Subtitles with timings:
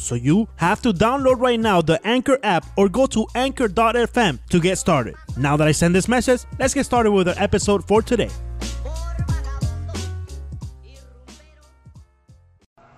[0.00, 4.60] So you have to download right now the Anchor app or go to anchor.fm to
[4.60, 5.14] get started.
[5.36, 8.30] Now that I send this message, let's get started with our episode for today.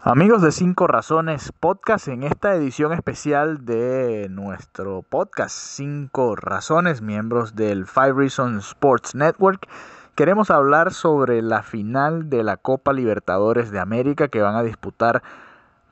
[0.04, 7.54] Amigos de Cinco Razones Podcast, en esta edición especial de nuestro podcast Cinco Razones, miembros
[7.54, 9.68] del Five Reasons Sports Network,
[10.14, 15.22] queremos hablar sobre la final de la Copa Libertadores de América que van a disputar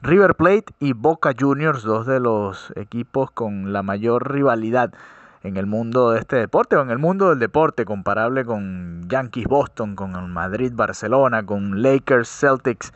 [0.02, 4.94] River Plate y Boca Juniors, dos de los equipos con la mayor rivalidad
[5.42, 9.44] en el mundo de este deporte o en el mundo del deporte, comparable con Yankees
[9.44, 12.94] Boston, con Madrid Barcelona, con Lakers Celtics,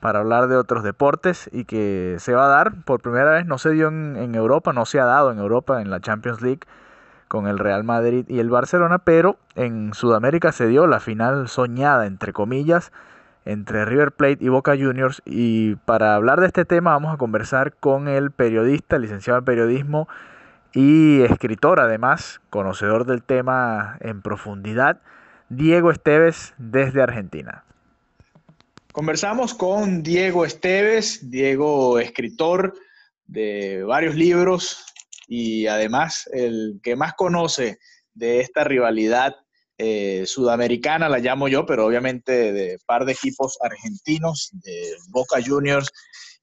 [0.00, 3.58] para hablar de otros deportes y que se va a dar por primera vez, no
[3.58, 6.62] se dio en, en Europa, no se ha dado en Europa en la Champions League
[7.28, 12.06] con el Real Madrid y el Barcelona, pero en Sudamérica se dio la final soñada,
[12.06, 12.90] entre comillas,
[13.44, 15.22] entre River Plate y Boca Juniors.
[15.24, 20.08] Y para hablar de este tema vamos a conversar con el periodista, licenciado en periodismo
[20.72, 25.00] y escritor además, conocedor del tema en profundidad,
[25.48, 27.64] Diego Esteves desde Argentina.
[28.92, 32.74] Conversamos con Diego Esteves, Diego escritor
[33.26, 34.84] de varios libros
[35.28, 37.78] y además el que más conoce
[38.14, 39.36] de esta rivalidad
[39.82, 45.88] eh, sudamericana, la llamo yo, pero obviamente de par de equipos argentinos, de Boca Juniors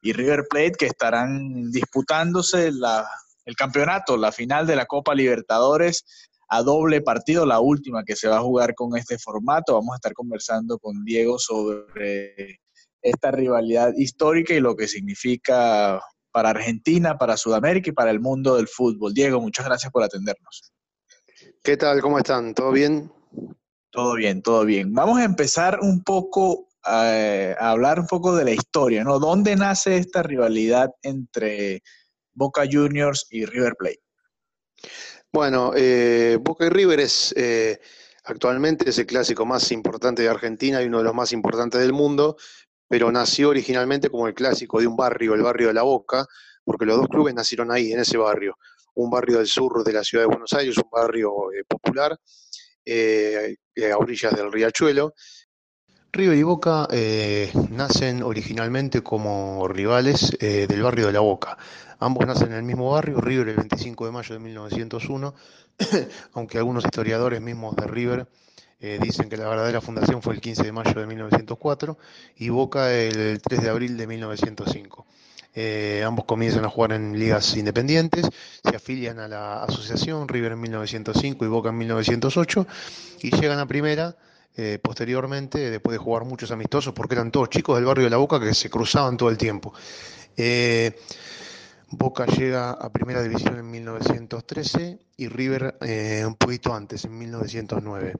[0.01, 6.03] y River Plate, que estarán disputándose el campeonato, la final de la Copa Libertadores
[6.49, 9.75] a doble partido, la última que se va a jugar con este formato.
[9.75, 12.61] Vamos a estar conversando con Diego sobre
[13.03, 16.01] esta rivalidad histórica y lo que significa
[16.31, 19.13] para Argentina, para Sudamérica y para el mundo del fútbol.
[19.13, 20.73] Diego, muchas gracias por atendernos.
[21.63, 22.01] ¿Qué tal?
[22.01, 22.55] ¿Cómo están?
[22.55, 23.11] ¿Todo bien?
[23.89, 24.93] Todo bien, todo bien.
[24.93, 29.19] Vamos a empezar un poco eh, a, hablar un poco de la historia, ¿no?
[29.19, 31.81] ¿Dónde nace esta rivalidad entre
[32.33, 34.01] Boca Juniors y River Plate?
[35.31, 37.79] Bueno, eh, Boca y River es eh,
[38.23, 41.91] actualmente es el clásico más importante de Argentina y uno de los más importantes del
[41.91, 42.37] mundo,
[42.87, 46.25] pero nació originalmente como el clásico de un barrio, el barrio de La Boca,
[46.63, 48.57] porque los dos clubes nacieron ahí, en ese barrio.
[48.95, 51.33] Un barrio del sur de la ciudad de Buenos Aires, un barrio
[51.67, 52.17] popular,
[52.89, 55.13] eh, eh, a orillas del riachuelo.
[56.13, 61.57] River y Boca eh, nacen originalmente como rivales del barrio de La Boca.
[61.99, 65.35] Ambos nacen en el mismo barrio, River el 25 de mayo de 1901,
[66.33, 68.27] aunque algunos historiadores mismos de River
[69.01, 71.97] dicen que la verdadera fundación fue el 15 de mayo de 1904
[72.37, 75.05] y Boca el 3 de abril de 1905.
[75.55, 78.29] Eh, ambos comienzan a jugar en ligas independientes,
[78.63, 82.67] se afilian a la asociación River en 1905 y Boca en 1908
[83.21, 84.15] y llegan a primera
[84.55, 88.17] eh, posteriormente, después de jugar muchos amistosos, porque eran todos chicos del barrio de la
[88.17, 89.73] Boca que se cruzaban todo el tiempo.
[90.35, 90.99] Eh,
[91.89, 95.77] Boca llega a primera división en 1913 y River
[96.25, 98.13] un poquito antes, en 1909.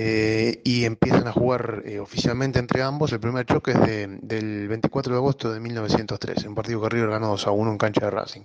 [0.00, 3.10] Eh, y empiezan a jugar eh, oficialmente entre ambos.
[3.10, 3.80] El primer choque es
[4.22, 7.78] del 24 de agosto de 1903, un partido que River ganó 2 a 1 en
[7.78, 8.42] cancha de Racing.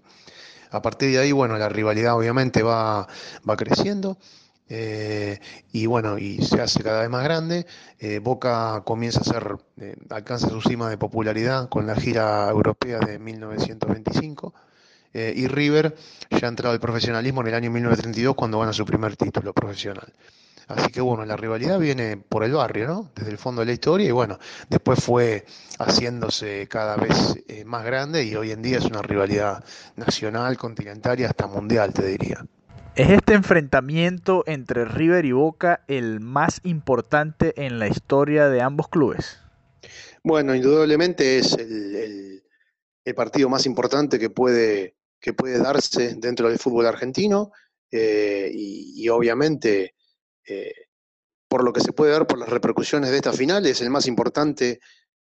[0.71, 3.07] A partir de ahí, bueno, la rivalidad obviamente va,
[3.55, 4.17] creciendo.
[4.67, 5.39] Eh,
[5.71, 7.67] y bueno, y se hace cada vez más grande.
[8.23, 9.55] Boca comienza a ser,
[10.09, 14.55] alcanza su cima de popularidad con la gira europea de 1925.
[15.13, 15.95] y River
[16.31, 20.11] ya ha entrado al profesionalismo en el año 1932 cuando gana su primer título profesional.
[20.67, 23.11] Así que bueno, la rivalidad viene por el barrio, ¿no?
[23.15, 25.45] Desde el fondo de la historia y bueno, después fue
[25.79, 29.63] haciéndose cada vez eh, más grande y hoy en día es una rivalidad
[29.95, 32.45] nacional, continental y hasta mundial, te diría.
[32.95, 38.87] ¿Es este enfrentamiento entre River y Boca el más importante en la historia de ambos
[38.87, 39.39] clubes?
[40.23, 42.43] Bueno, indudablemente es el,
[43.15, 47.51] partido más importante que puede, que puede darse dentro del fútbol argentino
[47.91, 49.93] eh, y obviamente
[50.47, 50.73] eh,
[51.47, 54.07] por lo que se puede dar por las repercusiones de esta final, es el más
[54.07, 54.79] importante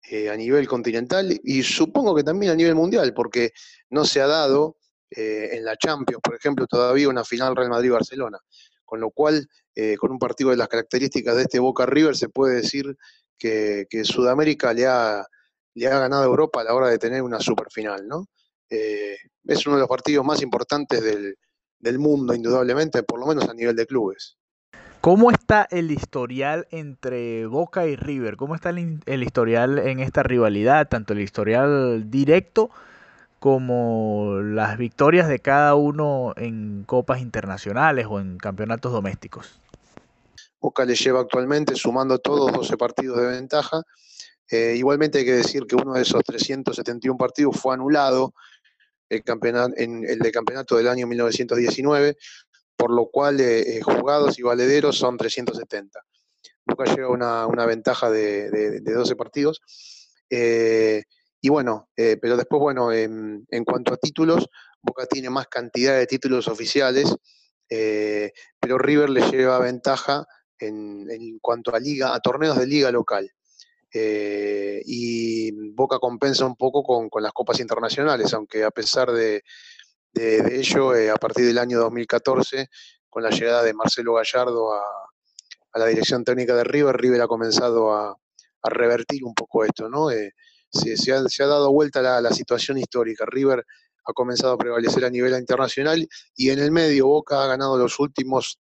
[0.10, 3.52] eh, a nivel continental y supongo que también a nivel mundial, porque
[3.90, 4.78] no se ha dado
[5.10, 8.40] eh, en la Champions, por ejemplo, todavía una final Real Madrid-Barcelona.
[8.86, 9.48] Con lo cual,
[9.98, 12.98] con un partido de las características de este Boca River, se puede decir
[13.38, 15.26] que, Sudamérica le ha,
[15.76, 18.28] le ha ganado a Europa a la hora de tener una superfinal, ¿no?
[18.70, 21.02] es uno de los partidos más importantes
[21.80, 24.38] del mundo, indudablemente, por lo menos a nivel de clubes.
[25.02, 28.38] ¿Cómo está el historial entre Boca y River?
[28.38, 30.88] ¿Cómo está el, historial en esta rivalidad?
[30.90, 32.70] Tanto el historial directo
[33.40, 39.60] como las victorias de cada uno en copas internacionales o en campeonatos domésticos.
[40.60, 43.82] Boca le lleva actualmente, sumando todos 12 partidos de ventaja.
[44.52, 48.36] Eh, igualmente hay que decir que uno de esos 371 partidos fue anulado
[49.10, 52.18] el, campeonato, en el de campeonato del año 1919,
[52.82, 56.04] por lo cual eh, eh, jugados y valederos son 370.
[56.66, 59.62] Boca lleva una, ventaja de, 12 partidos.
[60.28, 61.04] Eh,
[61.42, 64.48] y bueno, pero después, bueno, en, cuanto a títulos,
[64.82, 67.16] Boca tiene más cantidad de títulos oficiales,
[67.68, 70.26] pero River le lleva ventaja
[70.58, 73.30] en, en, cuanto a liga, a torneos de liga local.
[73.94, 79.44] y Boca compensa un poco con, con, las copas internacionales, aunque a pesar de,
[80.14, 82.68] de, ello, eh, a partir del año 2014,
[83.10, 84.82] con la llegada de Marcelo Gallardo a,
[85.74, 88.18] la dirección técnica de River, River ha comenzado a,
[88.64, 90.12] revertir un poco esto, ¿no?
[90.12, 90.34] Eh,
[90.70, 93.26] se, ha, dado vuelta la, la, situación histórica.
[93.26, 93.66] River
[94.06, 98.00] ha comenzado a prevalecer a nivel internacional y en el medio Boca ha ganado los
[98.00, 98.60] últimos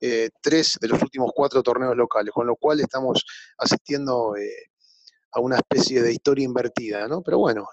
[0.00, 3.24] eh, tres de los últimos cuatro torneos locales, con lo cual estamos
[3.56, 4.34] asistiendo
[5.30, 7.22] a una especie de historia invertida, ¿no?
[7.22, 7.66] Pero bueno,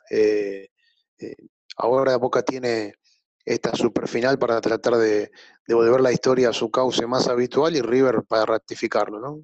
[1.75, 2.93] ahora Boca tiene
[3.49, 5.31] esta superfinal para tratar de
[5.67, 9.41] devolver la historia a su cauce más habitual y River para ratificarlo, ¿no?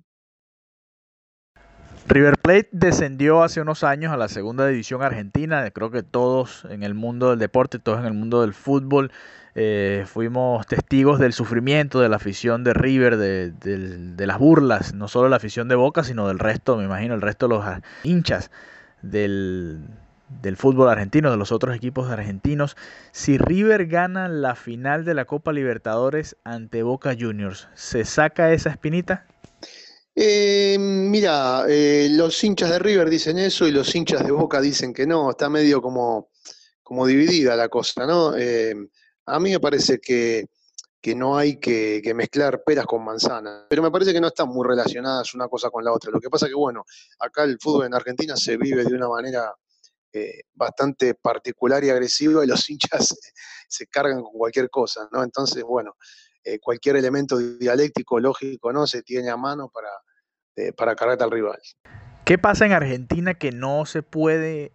[2.07, 5.67] River Plate descendió hace unos años a la segunda división argentina.
[5.71, 9.11] Creo que todos en el mundo del deporte, todos en el mundo del fútbol,
[9.55, 15.07] eh, fuimos testigos del sufrimiento de la afición de River, de, de, las burlas, no
[15.07, 17.65] solo la afición de Boca, sino del resto, me imagino, el resto de los
[18.03, 18.51] hinchas
[19.01, 19.87] del,
[20.29, 22.75] del fútbol argentino, de los otros equipos argentinos.
[23.11, 28.69] Si River gana la final de la Copa Libertadores ante Boca Juniors, ¿se saca esa
[28.69, 29.27] espinita?
[30.15, 34.93] Eh, mira, eh, los hinchas de River dicen eso y los hinchas de Boca dicen
[34.93, 36.29] que no, está medio como,
[36.81, 38.35] como dividida la cosa, ¿no?
[38.35, 38.73] Eh,
[39.25, 40.47] a mí me parece que,
[41.15, 44.67] no hay que, que, mezclar peras con manzanas, pero me parece que no están muy
[44.67, 46.09] relacionadas una cosa con la otra.
[46.11, 46.83] Lo que pasa que, bueno,
[47.19, 49.53] acá el fútbol en Argentina se vive de una manera
[50.15, 53.17] eh, bastante particular y agresivo y los hinchas
[53.67, 55.21] se cargan con cualquier cosa, ¿no?
[55.23, 55.97] Entonces, bueno,
[56.45, 58.87] eh, cualquier elemento dialéctico, lógico, ¿no?
[58.87, 59.89] Se tiene a mano para,
[60.55, 61.59] eh, para cargar al rival.
[62.23, 64.71] ¿Qué pasa en Argentina que no se puede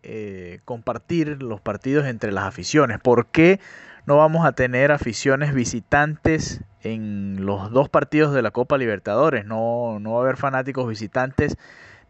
[0.67, 3.01] compartir los partidos entre las aficiones?
[3.01, 3.61] ¿Por qué
[4.07, 9.47] no vamos a tener aficiones visitantes en los dos partidos de la Copa Libertadores?
[9.47, 11.57] No, no va a haber fanáticos visitantes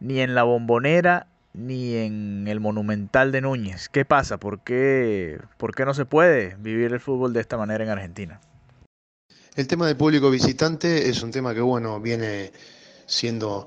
[0.00, 3.88] ni en la bombonera ni en el Monumental de Núñez.
[3.88, 4.38] ¿Qué pasa?
[4.38, 8.41] ¿Por qué, ¿Por qué no se puede vivir el fútbol de esta manera en Argentina?
[9.56, 12.52] El tema del público visitante es un tema que, bueno, viene
[13.06, 13.67] siendo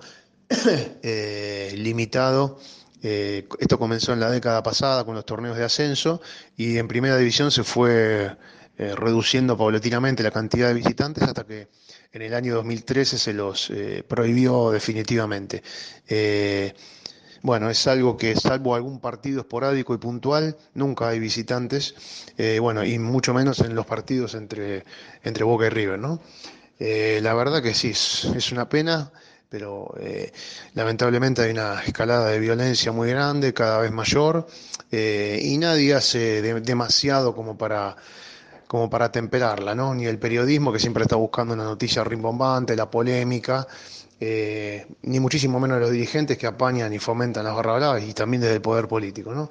[1.04, 2.58] eh, limitado.
[3.02, 6.22] Eh, esto comenzó en la década pasada con los torneos de ascenso
[6.56, 8.38] y en primera división se fue
[8.78, 11.68] eh, reduciendo paulatinamente la cantidad de visitantes hasta que
[12.14, 13.72] en el año 2013 se los
[14.08, 15.64] prohibió definitivamente.
[17.44, 21.94] Bueno, es algo que salvo algún partido esporádico y puntual, nunca hay visitantes,
[22.38, 24.86] eh, bueno, y mucho menos en los partidos entre,
[25.24, 26.22] entre Boca y River, ¿no?
[26.80, 29.12] Eh, la verdad que sí, es, una pena,
[29.50, 30.32] pero eh,
[30.74, 34.48] lamentablemente hay una escalada de violencia muy grande, cada vez mayor,
[34.90, 37.98] y nadie hace demasiado como para
[38.68, 39.94] como para temperarla, ¿no?
[39.94, 43.68] Ni el periodismo que siempre está buscando una noticia rimbombante, la polémica,
[44.26, 48.56] eh, ni muchísimo menos los dirigentes que apañan y fomentan las barra y también desde
[48.56, 49.34] el poder político.
[49.34, 49.50] ¿no?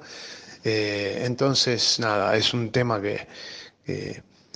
[0.63, 3.27] Eh, entonces, nada, es un tema que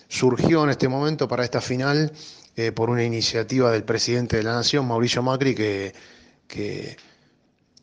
[0.08, 2.12] surgió en este momento para esta final
[2.56, 5.94] eh, por una iniciativa del presidente de la Nación, Mauricio Macri, que,
[6.48, 6.98] que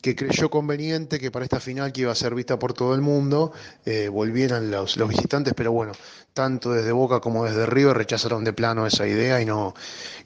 [0.05, 3.01] que creyó conveniente que para esta final que iba a ser vista por todo el
[3.01, 3.53] mundo
[3.87, 5.93] eh, volvieran los, los, visitantes, pero bueno,
[6.35, 9.73] tanto desde Boca como desde River rechazaron de plano esa idea y no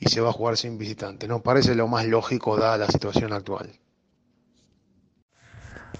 [0.01, 1.29] y se va a jugar sin visitantes.
[1.29, 3.71] No parece lo más lógico dada la situación actual.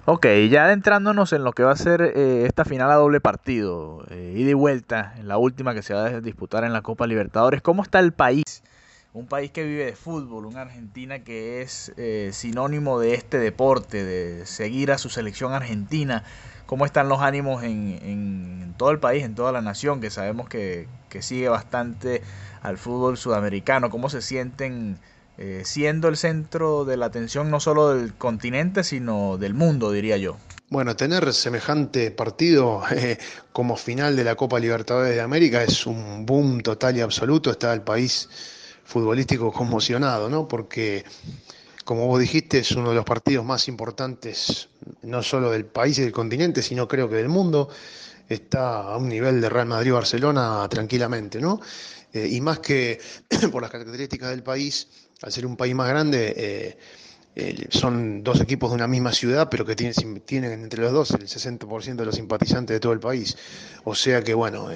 [0.07, 4.05] Ok, ya adentrándonos en lo que va a ser eh, esta final a doble partido,
[4.11, 7.07] eh, ida y vuelta, en la última que se va a disputar en la Copa
[7.07, 8.65] Libertadores, ¿cómo está el país?
[9.13, 14.05] Un país que vive de fútbol, una Argentina que es eh, sinónimo de este deporte,
[14.05, 16.25] de seguir a su selección argentina.
[16.67, 20.87] ¿Cómo están los ánimos en, todo el país, en toda la nación, que sabemos que,
[21.21, 22.23] sigue bastante
[22.61, 23.89] al fútbol sudamericano?
[23.89, 24.99] ¿Cómo se sienten
[25.39, 30.19] eh, siendo el centro de la atención no solo del continente, sino del mundo, diría
[30.19, 30.37] yo?
[30.69, 33.17] Bueno, tener semejante partido eh,
[33.53, 37.51] como final de la Copa Libertadores de América es un boom total y absoluto.
[37.51, 38.29] Está el país
[38.89, 40.49] futbolístico conmocionado, ¿no?
[40.49, 41.05] Porque,
[41.85, 44.71] como vos dijiste, es uno de los partidos más importantes,
[45.03, 47.69] no solo del país y del continente, sino creo que del mundo.
[48.31, 51.61] Está a un nivel de Real Madrid-Barcelona tranquilamente, ¿no?
[52.15, 52.99] Eh, y más que
[53.53, 54.89] por las características del país,
[55.21, 56.79] al ser un país más grande, eh,
[57.37, 61.11] eh, son dos equipos de una misma ciudad, pero que tienen, tienen entre los dos
[61.11, 63.37] el 60% de los simpatizantes de todo el país.
[63.85, 64.71] O sea que, bueno,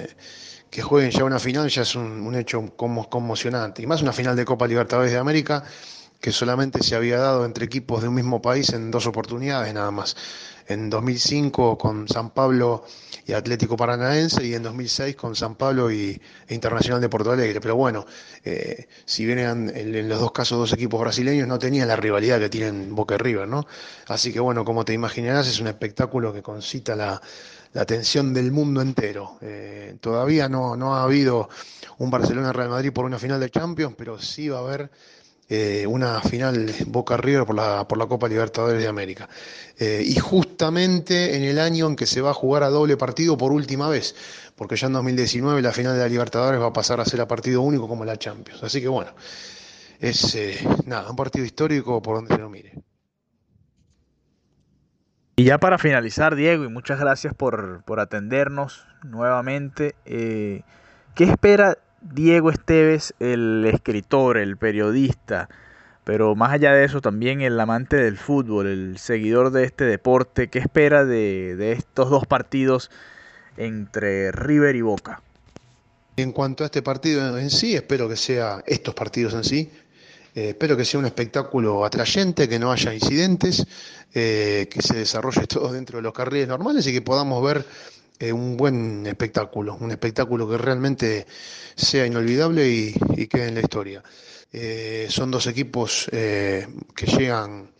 [0.73, 3.83] que jueguen ya una final ya es un, hecho conmocionante.
[3.83, 5.63] Y más una final de Copa Libertadores de América
[6.19, 9.91] que solamente se había dado entre equipos de un mismo país en dos oportunidades nada
[9.91, 10.15] más.
[10.65, 12.85] En 2005 con San Pablo
[13.27, 17.61] y Atlético Paranaense y en 2006 con San Pablo y e Internacional de Porto Alegre.
[17.61, 18.07] Pero bueno,
[18.43, 22.49] eh, si bien en los dos casos dos equipos brasileños, no tenían la rivalidad que
[22.49, 23.67] tienen Boca y River, ¿no?
[24.07, 27.21] Así que bueno, como te imaginarás, es un espectáculo que concita la,
[27.75, 29.37] atención del mundo entero.
[29.41, 31.49] Eh, todavía no, no ha habido
[31.97, 34.91] un Barcelona-Real Madrid por una final de Champions, pero sí va a haber
[35.49, 39.27] eh, una final Boca River por la, por la Copa Libertadores de América.
[39.77, 43.37] Eh, y justamente en el año en que se va a jugar a doble partido
[43.37, 44.15] por última vez,
[44.55, 47.27] porque ya en 2019 la final de la Libertadores va a pasar a ser a
[47.27, 48.63] partido único como la Champions.
[48.63, 49.11] Así que bueno,
[49.99, 50.37] es
[50.85, 52.73] nada, un partido histórico por donde se lo mire.
[55.35, 60.63] Y ya para finalizar, Diego, y muchas gracias por, por atendernos nuevamente, ¿qué
[61.17, 65.49] espera Diego Esteves, el escritor, el periodista,
[66.03, 70.49] pero más allá de eso también el amante del fútbol, el seguidor de este deporte,
[70.49, 72.91] ¿qué espera de, estos dos partidos
[73.55, 75.21] entre River y Boca?
[76.17, 79.71] En cuanto a este partido en sí, espero que sea estos partidos en sí,
[80.35, 83.65] eh, espero que sea un espectáculo atrayente, que no haya incidentes,
[84.13, 87.65] eh, que se desarrolle todo dentro de los carriles normales y que podamos ver
[88.19, 91.27] eh, un buen espectáculo, un espectáculo que realmente
[91.75, 92.93] sea inolvidable y,
[93.27, 94.03] quede en la historia.
[95.09, 97.71] Son dos equipos que llegan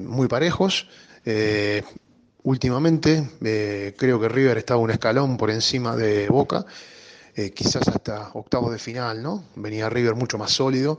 [0.00, 0.86] muy parejos.
[2.42, 3.30] últimamente
[3.96, 6.66] creo que River estaba un escalón por encima de Boca,
[7.54, 9.44] quizás hasta octavos de final, ¿no?
[9.56, 10.98] Venía River mucho más sólido.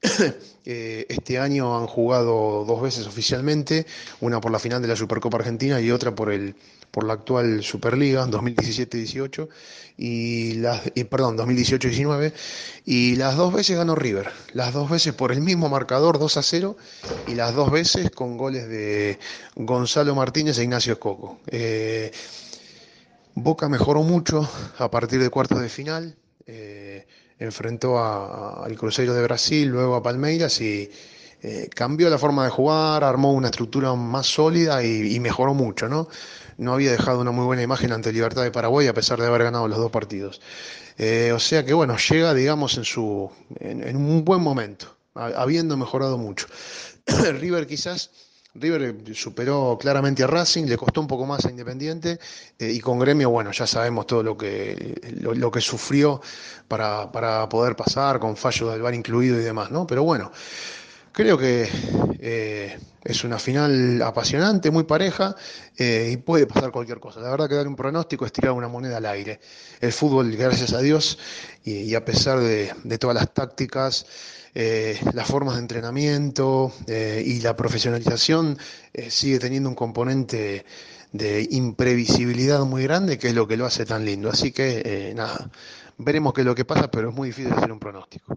[0.64, 3.86] este año han jugado dos veces oficialmente,
[4.20, 6.54] una por la final de la Supercopa Argentina y otra por el
[6.90, 9.48] por la actual Superliga 2017-18
[9.98, 12.32] y las perdón 2018-19
[12.86, 16.42] y las dos veces ganó River, las dos veces por el mismo marcador 2 a
[16.42, 16.76] 0
[17.26, 19.18] y las dos veces con goles de
[19.56, 21.40] Gonzalo Martínez e Ignacio Escoco.
[23.42, 26.16] Boca mejoró mucho a partir de cuartos de final,
[26.46, 27.06] eh,
[27.38, 30.90] enfrentó al Cruzeiro de Brasil, luego a Palmeiras y
[31.42, 35.88] eh, cambió la forma de jugar, armó una estructura más sólida y, y mejoró mucho,
[35.88, 36.08] ¿no?
[36.58, 39.44] no había dejado una muy buena imagen ante Libertad de Paraguay a pesar de haber
[39.44, 40.40] ganado los dos partidos.
[40.98, 43.30] Eh, o sea que bueno, llega digamos en, su,
[43.60, 46.46] en, un buen momento, habiendo mejorado mucho.
[47.06, 48.10] River quizás...
[48.54, 52.18] River superó claramente a Racing, le costó un poco más a Independiente
[52.58, 56.20] eh, y con Gremio, bueno, ya sabemos todo lo que, lo, que sufrió
[56.66, 59.86] para, para, poder pasar, con fallos del VAR incluido y demás, ¿no?
[59.86, 60.32] Pero bueno,
[61.18, 61.68] Creo que
[62.20, 65.34] eh, es una final apasionante, muy pareja
[65.76, 67.18] eh, y puede pasar cualquier cosa.
[67.18, 69.40] La verdad que dar un pronóstico es tirar una moneda al aire.
[69.80, 71.18] El fútbol, gracias a Dios,
[71.64, 74.06] y, a pesar de, todas las tácticas,
[74.58, 78.58] eh, las formas de entrenamiento y la profesionalización,
[79.08, 80.64] sigue teniendo un componente
[81.12, 84.28] de imprevisibilidad muy grande, que es lo que lo hace tan lindo.
[84.28, 85.48] Así que, nada,
[85.96, 88.36] veremos qué es lo que pasa, pero es muy difícil hacer un pronóstico.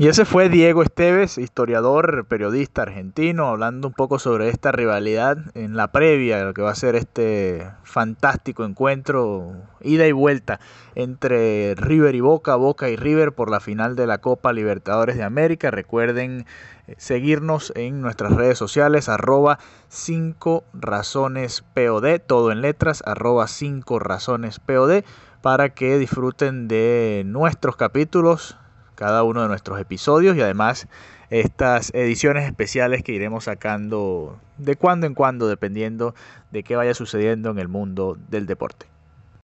[0.00, 5.76] Y ese fue Diego Esteves, historiador, periodista argentino, hablando un poco sobre esta rivalidad en
[5.76, 9.52] la previa de lo que va a ser este fantástico encuentro,
[9.82, 10.58] ida y vuelta
[10.94, 15.22] entre River y Boca, Boca y River por la final de la Copa Libertadores de
[15.22, 15.70] América.
[15.70, 16.46] Recuerden
[16.86, 23.98] eh, seguirnos en nuestras redes sociales, arroba 5 razones POD, todo en letras, arroba 5
[23.98, 25.04] razones POD,
[25.42, 28.56] para que disfruten de nuestros capítulos
[29.00, 30.86] cada uno de nuestros episodios y además
[31.30, 36.14] estas ediciones especiales que iremos sacando de cuando en cuando dependiendo
[36.50, 38.84] de qué vaya sucediendo en el mundo del deporte.